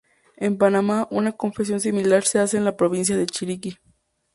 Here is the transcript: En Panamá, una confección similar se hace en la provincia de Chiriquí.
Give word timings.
En 0.37 0.57
Panamá, 0.57 1.07
una 1.11 1.31
confección 1.31 1.79
similar 1.79 2.23
se 2.23 2.39
hace 2.39 2.57
en 2.57 2.65
la 2.65 2.75
provincia 2.75 3.15
de 3.15 3.27
Chiriquí. 3.27 3.77